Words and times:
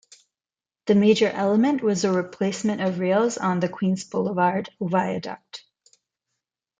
The 0.87 0.95
major 0.95 1.27
element 1.29 1.83
was 1.83 2.01
the 2.01 2.11
replacement 2.11 2.81
of 2.81 2.97
rails 2.97 3.37
on 3.37 3.59
the 3.59 3.69
Queens 3.69 4.03
Boulevard 4.03 4.67
viaduct. 4.81 5.63